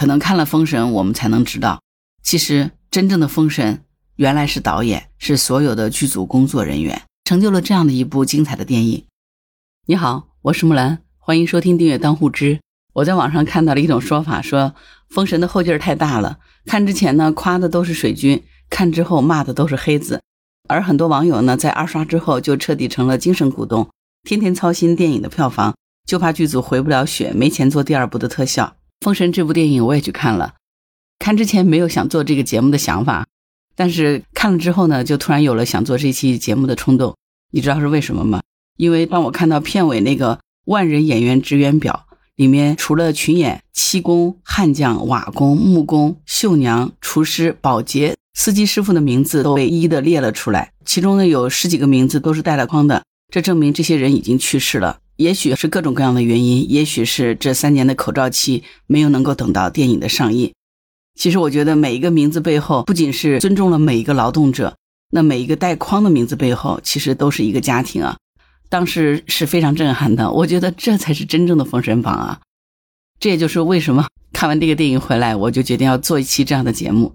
[0.00, 1.82] 可能看了《封神》，我们才能知道，
[2.22, 3.84] 其实真正的封神
[4.16, 9.04] 原来是导演，是所有的剧组工作人员，成就了这样的一部精彩的电影。
[9.86, 12.60] 你好，我是木兰，欢迎收听订阅当户知。
[12.94, 14.60] 我在网上看到了一种说法，说
[15.10, 20.22] 《封神》的后劲儿太大了，看之前呢夸的都是水军，看之后骂的都是黑子，
[20.66, 23.86] 而很多网友呢在二刷之后就彻底成了精神股东，
[24.22, 25.74] 天天操心电影的票房，
[26.06, 28.64] 就怕剧组回不了血，没钱做第二部的特效。
[29.00, 30.56] 《封神》这部电影我也去看了，
[31.18, 33.26] 看之前没有想做这个节目的想法，
[33.74, 37.16] 但是看了之后呢，就突然有了想做这期节目的冲动。
[37.50, 38.42] 你知道是为什么吗？
[38.76, 42.04] 因为当我看到片尾那个万人演员职员表
[42.36, 54.98] 里面，除了群演、漆工、焊匠、瓦工、木工、绣娘、厨师、保洁、司机师傅的名字都被一一的列了出来，其中呢有十几个名字都是带了框的，这证明这些人已经去世了。
[55.20, 60.54] 也许是各种各样的原因，也许是这三年的口罩期没有能够等到电影的上映。
[61.14, 64.78] 其实我觉得每一个名字背后，不仅是尊重了每一个劳动者，
[65.12, 68.16] 那每一个带框的名字背后，其实都是一个家庭啊。
[68.70, 72.40] 当时是非常震撼的，我觉得这才是真正的封神榜啊。
[73.18, 77.12] 这也就是为什么看完这个电影回来，我就决定要做一期这样的节目，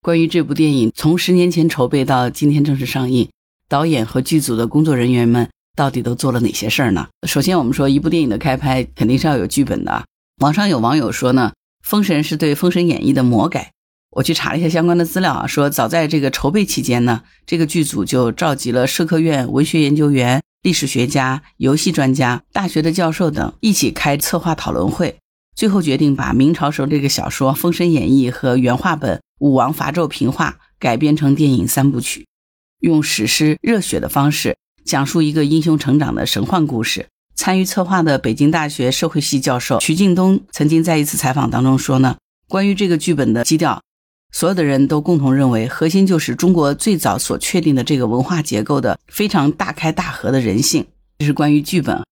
[0.00, 3.28] 关于这部电影从十年前筹备到今天正式上映，
[3.66, 5.48] 导演和剧组的工作人员们。
[5.74, 7.08] 到底都做了哪些事儿呢？
[7.26, 10.04] 首先，我们说一部电影的开拍肯定是要有剧本的。
[10.40, 11.52] 网上有网友说呢，
[11.88, 13.72] 《封神》是对《封神演义》的魔改。
[14.10, 25.16] 我去查了一下相关的资料啊，说早在这个筹备期间呢，这个剧组就召集了社科院文学研究员、历史学家、游戏专家、大学的教授等一起开策划讨论会，
[25.56, 32.26] 最后决定把明朝时候这个小说《封神演义》和原画本《武王伐纣平话》改编成电影三部曲，
[32.80, 34.58] 用史诗热血的方式。
[34.84, 37.06] 讲述一个英雄成长的神幻故事。
[37.34, 42.16] 参与策划的北京大学社会系教授徐敬东曾经在一次采访当中说呢，
[42.46, 43.80] 关于这个剧本的基调，
[44.30, 50.86] 所有的人都共同认为，核心就是中国最早所确定的这个文化结构的非常大开大合的人性。
[51.18, 51.96] 这是关于剧本。《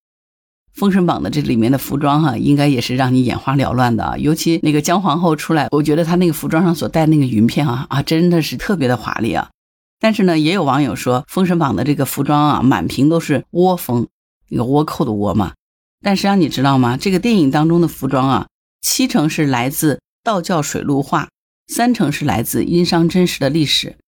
[0.72, 9.50] 封神榜》的这里面的服装哈，应该也是让你眼花缭乱的啊，尤其那个姜皇后出来，我觉得她那个服装上所带那个云片啊啊，真的是特别的华丽啊。
[10.00, 14.08] 但是呢，也有网友说，《封神榜》的这个服装啊，满屏都是倭风，
[14.48, 15.52] 那个倭寇的倭嘛。
[16.02, 16.96] 但实际上你知道吗？
[16.96, 18.48] 这个电影当中的服装啊，
[18.80, 21.28] 七成是来自道教水陆画，
[21.68, 23.98] 三成是来自殷商真实的历史。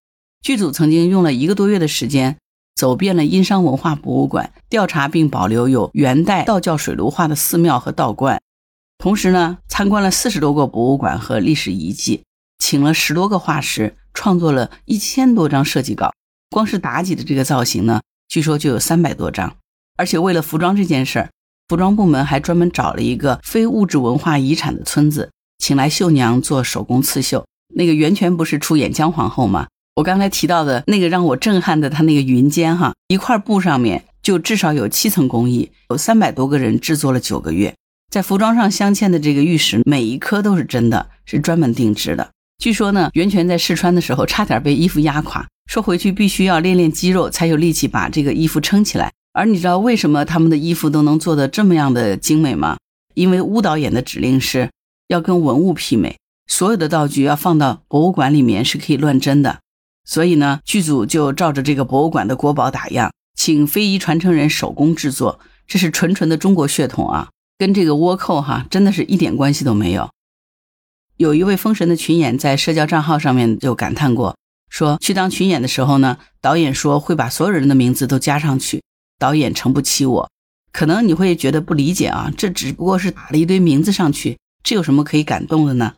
[0.41, 2.39] 剧组曾经用了一个多月的时间，
[2.75, 8.41] 走遍了殷商文化博物馆，调查并保留有元代道教水陆画的寺庙和道观，
[8.97, 12.23] 同时呢，参观了四十多个博物馆和历史遗迹。
[12.59, 16.13] 请了十多个画师，创作了一千多张设计稿。
[16.51, 19.57] 光是妲己的这个造型呢，据说就有三百多张。
[19.97, 21.31] 而且为了服装这件事儿，
[21.69, 27.47] 服装部门还专门找了一个非物质文化遗产的村子，请来绣娘做手工刺绣。
[27.75, 29.69] 那个袁泉不是出演姜皇后吗？
[29.97, 37.75] 我刚才提到的那个让我震撼的，她那个云肩哈，一块布上面就至少有七层工艺，有三百多个人制作了九个月。
[38.11, 42.31] 在服装上镶嵌的这个玉石，每一颗都是真的，是专门定制的。
[42.63, 49.11] 据说呢，袁泉在试穿的时候差点被衣服压垮，说回去必须要练练肌肉才有力气把这个衣服撑起来。
[49.33, 52.77] 而你知道为什么他们的衣服都能做得这么样的精美吗？
[53.15, 54.71] 因为巫导演的指令是
[55.09, 59.59] 要跟文物媲美，所有的道具要放到博物馆里面是可以乱真的。
[60.05, 70.09] 所以呢，剧组就照着这个博物馆的国宝打样，请非遗传承人手工制作，这是纯纯的中国血统啊，跟这个倭寇哈真的是一点关系都没有。
[71.23, 74.37] 有一位封神的群演在社交账号上面就感叹过，
[74.69, 78.83] 说去当群演的时候呢，导演说会把所有人的名字都加上去，
[79.21, 80.31] 导演承不起我。
[80.73, 85.95] 可能你会觉得不理解啊，这只不过是打了一堆名字上去，这有什么可以感动的呢？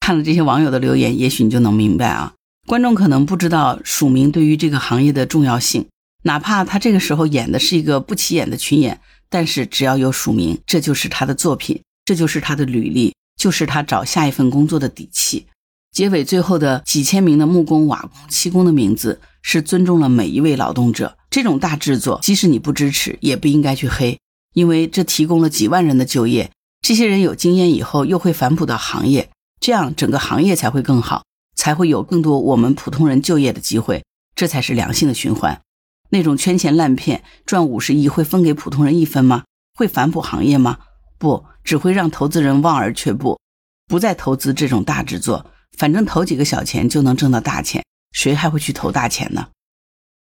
[0.00, 2.32] 看了这些网友的留言，也许你就能明白啊。
[2.66, 5.86] 观众可能不知道署名对于这个行业的重要性，
[6.22, 13.12] 哪怕他这个时候演的是一个不起眼的群演，但是只要有署名，这就是他的作品，这就是他的履历。
[13.44, 15.48] 就是他找下一份工作的底气。
[15.92, 21.18] 结尾最后的几千名的木工、瓦工、漆工的名字，是尊重了每一位劳动者。
[21.28, 24.18] 这种大制作，即使你不支持，也不应该去黑，
[24.54, 26.50] 因为这提供了几万人的就业。
[26.80, 29.28] 这些人有经验以后，又会反哺到行业，
[29.60, 31.24] 这样整个行业才会更好，
[31.54, 34.02] 才会有更多我们普通人就业的机会。
[34.34, 35.60] 这才是良性的循环。
[36.08, 39.44] 那种圈钱烂片，赚五十亿会分给普通人一分吗？
[39.74, 40.78] 会反哺行业吗？
[41.18, 41.44] 不。
[41.64, 43.40] 只会让投资人望而却步，
[43.88, 45.50] 不再投资这种大制作。
[45.76, 47.82] 反正投几个小钱就能挣到大钱，
[48.12, 49.48] 谁还会去投大钱呢？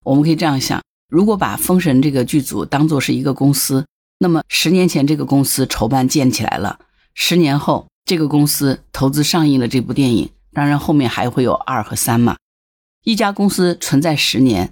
[0.04, 3.86] 我们可以这样想：如果把《封神》这个剧组当做是一个公司，
[4.18, 6.80] 那么十年前这个公司筹办建起来了，
[7.14, 12.38] 十年后这个公司投资上映了这部电影，当然后面还会有二和三嘛。
[13.04, 14.72] 一家公司存在十年，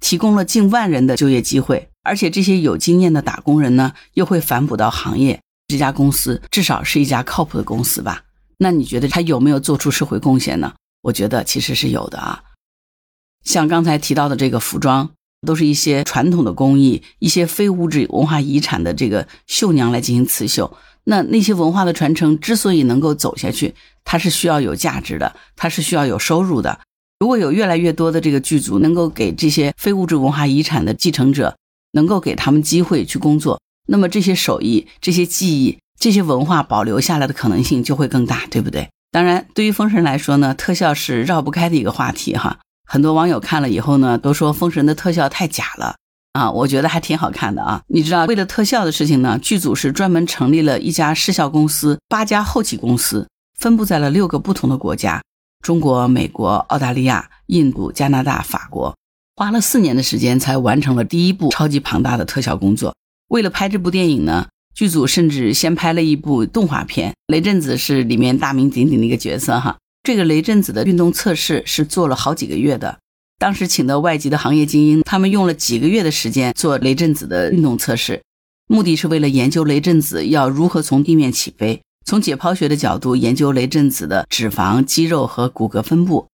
[0.00, 5.40] 提供了近万人的就业机会，而且这些有经验的打工人呢，又会反哺到行业。
[5.68, 8.22] 这家公司至少是一家靠谱的公司吧？
[8.58, 10.74] 那你觉得他有没有做出社会贡献呢？
[11.02, 12.42] 我觉得其实是有的啊。
[13.44, 15.10] 像刚才提到的这个服装，
[15.46, 20.76] 都是一些传统的工艺，一些非物质文化遗产的这个绣娘来进行刺绣。
[21.04, 23.74] 那那些文化的传承之所以能够走下去，
[24.04, 26.80] 它是需要有价值的，它是需要有收入的。
[27.20, 31.56] 如果有越来越多的这个剧组能够给这些非物质文化遗产的继承者，
[31.92, 38.88] 能够给他们机会去工作，那么这些手艺、这些技艺、这些文化保留下来的可能性就会更大，对不对？
[39.12, 42.58] 当然，对于封神来说呢，特效是绕不开的一个话题哈。
[42.84, 45.96] 很多网友看了以后呢，都说封神的特效太假了
[46.32, 46.50] 啊。
[46.50, 47.80] 我觉得还挺好看的啊。
[47.88, 53.26] 你知道，为了特效的事情呢，剧组是专门成立了一家视效公司，八家后期公司
[53.58, 55.22] 分布在了六个不同的国家：
[55.64, 58.94] 中国、美国、澳大利亚、印度、加拿大、法国，
[59.36, 62.94] 花了四年的时间才完成了第一部超级庞大的特效工作。
[63.28, 64.48] 为了拍这部电影呢。
[64.74, 69.78] 剧组甚至先拍了一部动画片，雷震子是里面大名鼎鼎的一个角色哈。
[70.02, 72.98] 这个雷震子的运动测试是做了好几个月的，
[73.38, 78.20] 当时请的外籍的行业精英，他们用了几个月的时间做雷震子的运动测试，
[78.68, 86.28] 目的是为了研究雷震子要如何从地面起飞，从解剖学的角度研究雷震子的脂肪、肌肉和骨骼分布，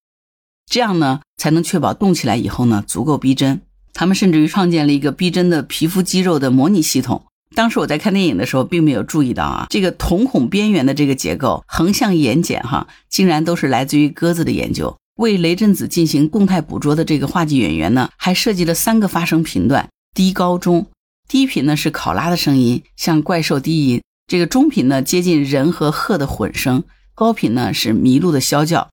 [0.67, 3.61] 这样呢才能确保动起来以后呢足够逼真。
[3.95, 7.27] 他们甚至于创建了一个逼真的皮肤肌肉的模拟系统。
[7.55, 14.97] 当时我在看电影的时候，并没有注意到啊，这个瞳孔边缘的这个结构，横向眼睑哈，竟然都是来自于鸽子的研究。
[15.17, 20.87] 为雷震子进行动态捕捉的这个话剧演员呢，还设计了三个发声频段：低、高、中。
[21.29, 26.85] 低频呢是考拉的声音，像怪兽低吟；这个中频呢接近人和鹤的混声；
[27.15, 28.89] 高频呢是麋鹿的啸叫。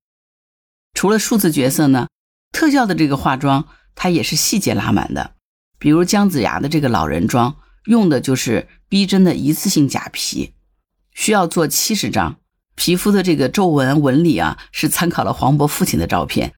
[0.93, 2.07] 除了数字角色呢，
[2.51, 3.65] 特效的这个化妆
[4.01, 5.31] 它也是细节拉满的，
[5.77, 7.57] 比如姜子牙的这个老人妆。
[7.85, 10.53] 用的就是逼真的一次性假皮，
[11.13, 12.37] 需要做七十张。
[12.75, 16.53] 皮肤的这个皱纹纹理啊，是参考了黄渤父亲的照片。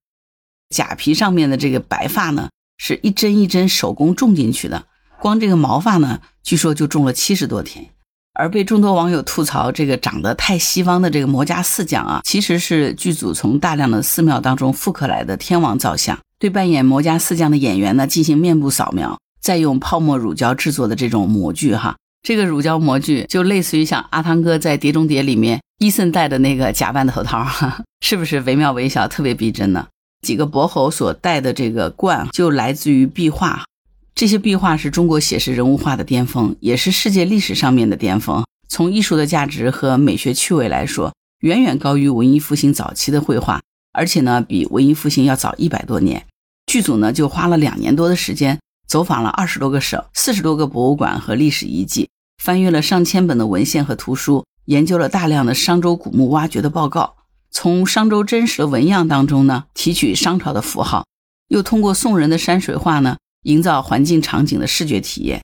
[0.69, 4.85] 假皮上面的这个白发呢，是一针一针手工种进去的。
[5.19, 7.89] 光这个毛发呢，据说就种了七十多天。
[8.33, 19.19] 而被众多网友吐槽这个长得太西方的这个魔家四将啊，其实是剧组从大量的寺庙当中复刻来的天王造像，对扮演魔家四将的演员呢进行面部扫描。
[19.39, 29.87] 再用泡沫乳胶制作的这种模具，哈，这个乳胶模具就类似于像阿汤哥在《碟中谍》里面伊森戴的那个假扮的头套，哈， 是不是惟妙惟肖，特别逼真呢？
[30.23, 33.65] 几个伯侯所戴的这个冠就来自于壁画，
[34.13, 38.43] 这些壁画是中国写实人物画的巅峰，也是世界历史上面的巅峰。
[38.67, 43.59] 从艺术的价值和美学趣味来说，远远高于文艺复兴早期的绘画，
[43.91, 46.23] 而且呢，比文艺复兴要早一百多年。
[46.71, 48.57] 剧组呢就花了两年多的时间。
[48.87, 52.09] 走访了二十多个省、四十多个博物馆和历史遗迹，
[52.41, 57.15] 翻阅了上千本的文献和图书，研究了大量的商周古墓挖掘的报告，
[57.51, 61.05] 从商周真实的纹样当中呢提取商朝的符号，
[61.47, 65.41] 又通过宋人的山水画呢营造环境场景的视觉体验，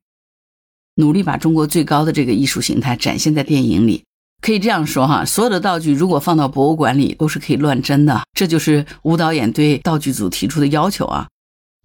[0.95, 4.03] 努力把中国最高的这个艺术形态展现在电影里。
[4.41, 11.27] 可以这样说哈，所有的道具如果放到博物馆里都是可以乱真的，这就是吴导演对道具组提出的要求啊。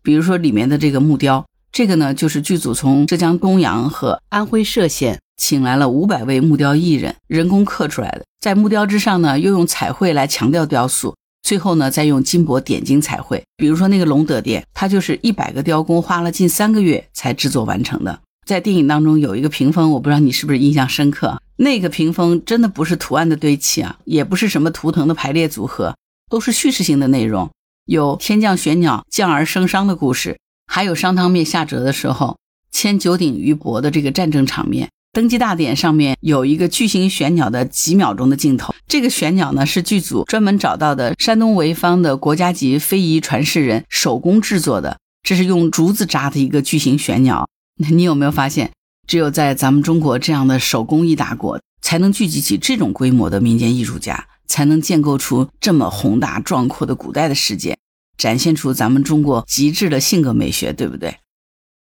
[0.03, 1.45] 比如说里面的这个木雕。
[1.73, 8.23] 这个呢，就是剧组从浙江东阳和安徽歙县请来了五百位木雕艺人，人工刻出来的。
[8.41, 13.43] 在木雕之上呢，又用彩绘来强调雕塑，最后呢，再用金箔点睛彩绘。
[13.57, 18.21] 比如说那个龙德殿，它就是一百个雕工花了近三个月才制作完成的。
[18.47, 25.97] 在电影当中有一个屏风，我不知道你是不是印象深刻，那个屏风真的不是图案的堆砌啊，也不是什么图腾的排列组合，
[26.29, 27.51] 都是叙事性的内容，
[27.87, 30.39] 有天降玄鸟降而生商的故事。
[30.67, 32.37] 还有商汤灭夏轸的时候，
[32.71, 38.75] 牵九鼎于帛的这个战争场面，登基大典上面有一个巨型玄鸟的几秒钟的镜头。
[38.89, 47.49] 这个玄鸟呢，是剧组专门找到的山东潍坊的国家级非遗传世人手工制作的，这是用竹子扎的一个巨型玄鸟。
[47.91, 48.73] 你有没有发现，
[49.07, 57.77] 只有在咱们中国这样的手工艺大国，才能聚集起这种规模的民间艺术家，才能建构出这么宏大壮阔的古代的世界。
[58.19, 61.17] 展现出咱们中国极致的性格美学，对不对？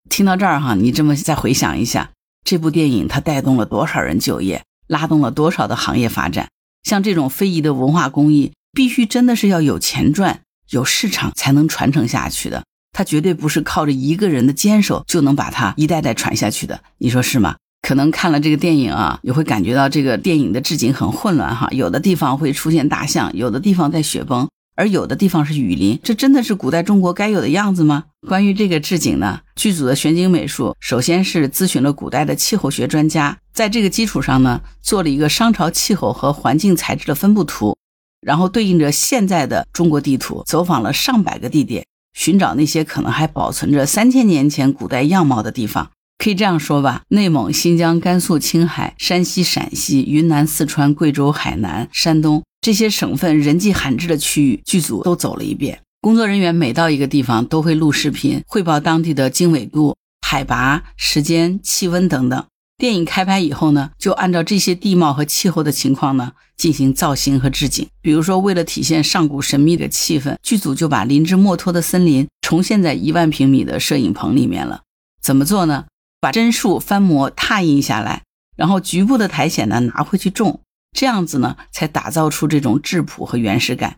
[0.10, 2.12] 听到这儿哈，你这么再回想一下，
[2.46, 6.50] 这部电影它带动了多少人就业，拉动了多少的行业发展？
[6.84, 12.64] 像这种非遗的文化工艺，必须真的是要有钱赚、有市场才能传承下去的。
[13.02, 17.56] 它绝对不是靠着一个人的坚守就能把它一代代传下去的，你说是吗？
[17.82, 28.04] 可能看了这个电影啊，也会感觉到这个电影的置景很混乱哈，有的地方会出现大象，有的地方在雪崩，而有的地方是雨林，这真的是古代中国该有的样子吗？
[28.28, 37.76] 关于这个置景呢，剧组的选景美术首先是咨询了古代的气候学专家，在这个基础上呢，做了一个商朝气候和环境材质的分布图，
[38.22, 45.92] 然后对应着现在的中国地图，走访了上百个地点，寻找那些可能还保存着三千年前古代样貌的地方。
[46.18, 55.82] 可以这样说吧，内蒙、新疆、甘肃、青海、山西、陕西、云南、四川、贵州、海南、山东这些省份人迹罕至的区域，剧组都走了一遍。
[56.00, 59.96] 工作人员每到一个地方，都会录视频汇报当地的经纬度、
[60.28, 62.46] 海拔、时间、气温等等。
[62.82, 67.88] 电影开拍以后呢，就按照这些地貌和气候的情况呢，进行造型和置景。
[68.02, 74.82] 比如说，为了体现上古神秘的气氛，剧组就把林芝墨脱的森林重现在一万平米的摄影棚里面了。
[75.22, 75.86] 怎么做呢？
[76.20, 78.24] 把真树翻模拓印下来，
[78.58, 80.62] 然后局部的苔藓呢拿回去种，
[80.98, 83.98] 这样子呢才打造出这种质朴和原始感，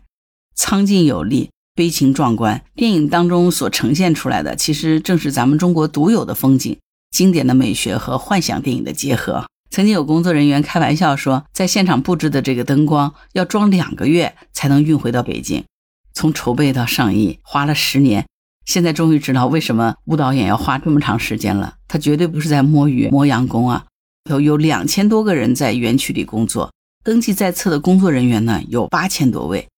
[0.54, 2.62] 苍劲有力，悲情壮观。
[2.74, 6.76] 电影当中所呈现出来的，其实正是咱们中国独有的风景、
[7.14, 9.46] 经典的美学和幻想电影的结合。
[9.70, 15.64] 曾经有工作人员开玩笑说，在现场布置的这个灯光要装两个月才能运回到北京，
[16.12, 18.26] 从筹备到上映花了十年。
[18.66, 21.76] 现在终于知道为什么吴导演要花这么长时间了。
[21.86, 23.84] 他绝对不是在摸鱼磨洋工啊！
[24.28, 26.72] 有有两千多个人在园区里工作，
[27.04, 29.68] 登记在册的工作人员呢有八千多位，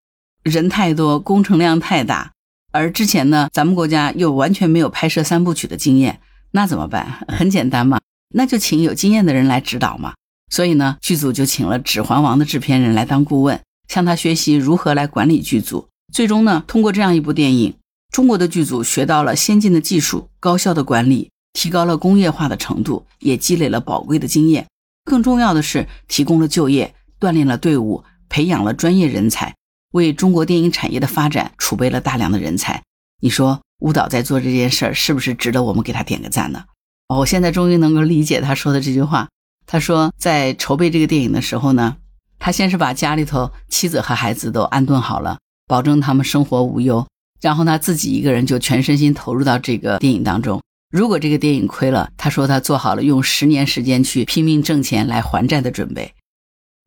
[0.43, 2.33] 人太多，工程量太大。
[2.73, 6.21] 而之前呢，咱们国家又完全没有拍摄三部曲的经验，
[6.53, 7.25] 那怎么办？
[7.29, 8.01] 很简单嘛，
[8.35, 10.15] 那就请有经验的人来指导嘛。
[10.51, 15.89] 所以呢，剧组就请了《指环王》的制片人来当顾问，向他学习如何来管理剧组。
[16.13, 17.75] 最终呢，通过这样一部电影。
[18.13, 24.67] 中国的剧组学到了先进的技术，高效的管理，提高了工业化的程度，也积累了宝贵的经验。
[25.05, 29.55] 更重要的是，提供了就业，锻炼了队伍，培养了专业人才，
[29.93, 32.83] 为中国电影产业的发展储备了大量的人才。
[33.21, 36.65] 你说，吴导在做这件事儿，是不是值得我们给他点个赞呢？
[37.09, 39.29] 我现在终于能够理解他说的这句话。
[39.67, 41.97] 他说，在筹备这个电影的时候呢，
[42.39, 47.07] 他先是把家里头妻子和孩子都安顿好了，保证他们生活无忧。
[47.41, 50.63] 然后他自己一个人就全身心投入到这个电影当中。
[50.91, 56.15] 如果这个电影亏了，他说他做好了用十年时间去拼命挣钱来还债的准备，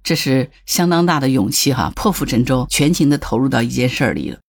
[0.02, 4.40] 这是相当大的勇气哈，破釜沉舟，全情的投入到一件事儿里了。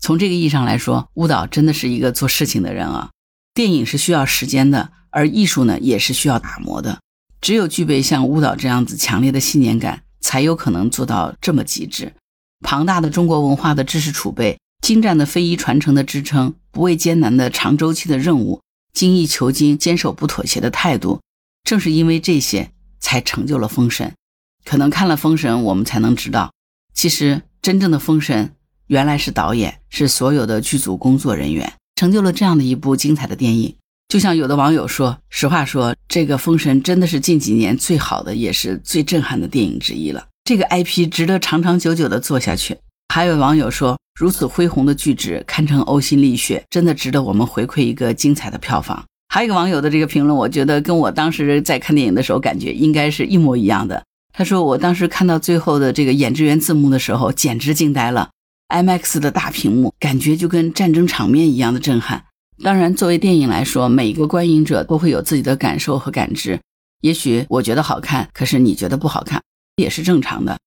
[0.00, 3.10] 从这个意义上来说，吴导真的是一个做事情的人啊。
[3.54, 7.00] 电影是需要时间的，而艺术呢也是需要打磨的。
[7.40, 12.14] 只有具备像吴导这样子强烈的信念感，才有可能做到这么极致。
[12.60, 14.58] 庞大的中国文化的知识储备。
[14.80, 18.62] 精湛的非遗传承的支撑，不畏艰难的长周期的任务，
[18.92, 21.20] 精益求精、坚守不妥协的态度，
[21.64, 24.08] 正是因为这些，才成就了《封神》。
[24.64, 26.52] 可能看了《封神》，我们才能知道，
[26.94, 28.54] 其实真正的封神，
[28.88, 33.74] 原来是导演，是所有的剧组工作人员，成就了这样的一部精彩的电影。
[34.08, 40.26] 就像有的网友说，实话说，这个《封神》真的是近几年最好的，也是最震撼的电影之一了。
[40.44, 42.76] 这个 IP 值得长长久久的做下去。
[43.14, 43.96] 还有网友说。
[44.18, 49.04] 如此恢宏的巨制，堪称呕心沥血，真的值得我们回馈一个精彩的票房。
[49.32, 54.02] 还有一个网友的这个评论，我觉得跟我当时在看电影的时候感觉应该是一模一样的。
[54.32, 58.30] 他说：“我当时看到最后的这个演职员字幕的时候，简直惊呆了。
[58.68, 62.24] IMAX 的大屏幕，感觉就跟战争场面一样的震撼。
[62.62, 66.60] 当然，作为电影来说，每一个观影者都会有自己的感受和感知。
[67.00, 69.42] 也许我觉得好看，可是你觉得不好看，
[69.76, 70.58] 也是正常的。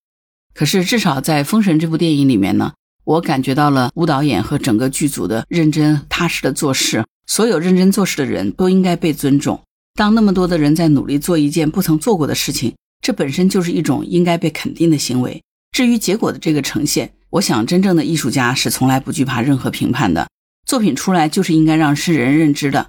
[0.54, 2.72] 可是至少在《封神》这部电影里面呢。”
[3.04, 9.60] 我感觉到了吴导演和整个剧组的认真踏实的做事，所有认真做事的人都应该被尊重。
[9.96, 15.42] 当那么多的人在努力做一件不曾做过的事情，这本身就是一种应该被肯定的行为。
[15.72, 20.28] 至于结果的这个呈现，我想真正的艺术家是从来不惧怕任何评判的。
[20.66, 22.88] 作品出来就是应该让世人认知的。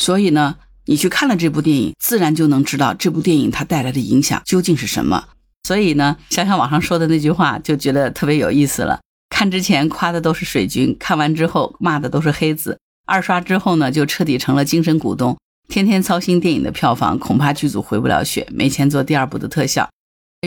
[0.00, 5.24] 所以呢，你去看了这部电影，自然就能知道这部电影它带来的影响究竟是什么。
[5.64, 9.00] 所以呢，想想网上说的那句话，就觉得特别有意思了。
[9.28, 12.78] 看之前夸的都是水军，看完之后骂的都是黑子。
[13.06, 15.36] 二刷之后呢，就彻底成了精神股东，
[15.68, 19.90] 天天操心电影的票房，恐怕剧组回不了血，没钱做第二部的特效。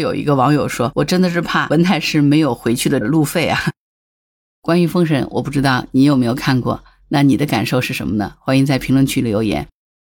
[0.01, 3.71] 有一个网友说：“我真的是怕文太师没有回去的路费啊。
[4.59, 8.33] ”关于《封神》，我不知道你有没有看过，那你的感受是什么呢？
[8.39, 9.67] 欢迎在评论区留言。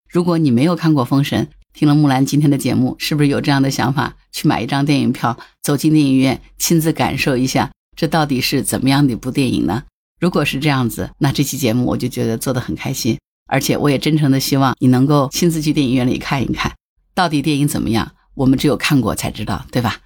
[0.07, 7.71] 如果你没有看过《封神》，听了木兰今天的节目，是不是有这样的想法，去买一张电影票，走进电影院，亲自感受一下？
[7.97, 9.85] 这到底是怎么样的一部电影呢？
[10.21, 16.71] 如果是这样子，那这期节目我就觉得做得很开心，而且我也真诚的希望你能够亲自去电影院里看一看。
[17.15, 19.99] 到底电影怎么样，我们只有看过才知道，对吧？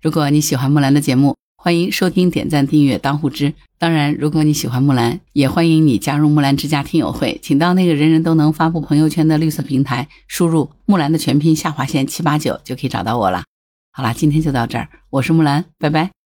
[0.00, 3.54] 如果你喜欢木兰的节目，欢迎收听、点赞、订阅、当护知。
[3.76, 13.42] 当然，如果你喜欢木兰，也欢迎你加入木兰之家听友会，请到那个人人都能发布朋友圈的绿色平台，输入木兰的全拼下划线七八九就可以找到我了。
[13.90, 16.21] 好啦，今天就到这儿，我是木兰，拜拜。